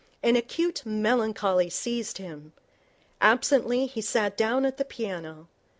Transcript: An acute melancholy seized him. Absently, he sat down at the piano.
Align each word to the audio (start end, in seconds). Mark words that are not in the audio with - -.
An 0.23 0.35
acute 0.35 0.83
melancholy 0.83 1.69
seized 1.69 2.17
him. 2.17 2.53
Absently, 3.21 3.85
he 3.85 4.01
sat 4.01 4.35
down 4.35 4.65
at 4.65 4.77
the 4.77 4.83
piano. 4.85 5.47